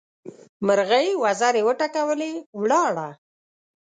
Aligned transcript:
مرغۍ 0.65 1.07
وزرې 1.23 1.61
وټکولې؛ 1.67 2.31
ولاړه. 2.59 3.09